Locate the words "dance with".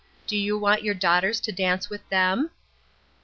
1.51-2.09